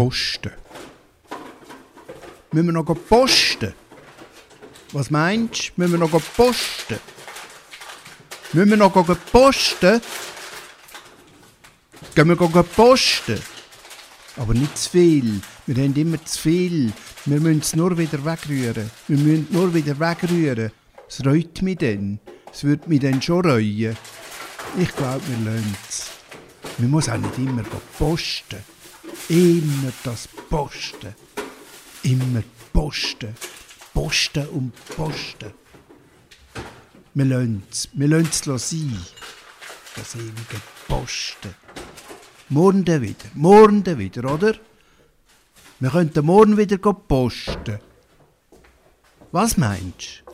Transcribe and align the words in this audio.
posten. 0.00 0.52
Müssen 2.52 2.68
wir 2.68 2.72
noch 2.72 2.94
posten? 3.06 3.74
Was 4.92 5.10
meinst 5.10 5.68
du? 5.68 5.72
Müssen 5.76 5.92
wir 5.92 5.98
noch 5.98 6.22
posten? 6.36 6.98
Müssen 8.54 8.70
wir 8.70 8.76
noch 8.78 8.92
posten? 9.30 10.00
Gehen 12.14 12.28
wir 12.28 12.62
posten? 12.62 13.42
Aber 14.38 14.54
nicht 14.54 14.78
zu 14.78 14.88
viel. 14.88 15.42
Wir 15.66 15.84
haben 15.84 15.94
immer 15.94 16.24
zu 16.24 16.38
viel. 16.38 16.92
Wir 17.26 17.38
müssen 17.38 17.60
es 17.60 17.76
nur 17.76 17.98
wieder 17.98 18.24
wegrühren. 18.24 18.90
Wir 19.06 19.18
müssen 19.18 19.48
nur 19.50 19.74
wieder 19.74 20.00
wegrühren. 20.00 20.72
Es 21.06 21.22
reut 21.26 21.60
mich 21.60 21.76
dann. 21.76 22.20
Es 22.50 22.64
wird 22.64 22.88
mich 22.88 23.00
dann 23.00 23.20
schon 23.20 23.44
reuen. 23.44 23.94
Ich 24.78 24.96
glaube, 24.96 25.20
wir 25.28 25.44
lernen 25.44 25.76
es. 25.86 26.06
Man 26.78 26.90
muss 26.90 27.10
auch 27.10 27.18
nicht 27.18 27.36
immer 27.36 27.64
posten. 27.98 28.79
Immer 29.28 29.92
das 30.04 30.28
Posten. 30.48 31.14
Immer 32.02 32.42
posten. 32.72 33.34
Posten 33.94 34.48
und 34.48 34.72
posten. 34.96 35.52
Wir 37.14 37.24
lassen 37.24 37.62
es. 37.70 37.88
Wir 37.92 38.08
lassen 38.08 38.54
es 38.54 38.70
sein. 38.70 39.06
Das 39.96 40.14
ewige 40.14 40.60
Posten. 40.88 41.54
Morgen 42.48 42.86
wieder. 42.86 43.30
Morgen 43.34 43.98
wieder, 43.98 44.32
oder? 44.32 44.54
Wir 45.80 45.90
könnten 45.90 46.26
morgen 46.26 46.56
wieder 46.56 46.78
posten. 46.78 47.78
Was 49.32 49.56
meinst 49.56 50.24
du? 50.26 50.29